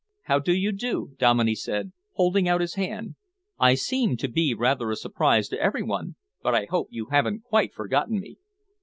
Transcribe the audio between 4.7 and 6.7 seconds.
a surprise to every one, but I